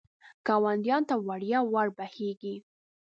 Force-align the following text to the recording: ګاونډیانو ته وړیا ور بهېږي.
ګاونډیانو 0.47 1.07
ته 1.09 1.15
وړیا 1.27 1.59
ور 1.71 1.87
بهېږي. 1.97 2.55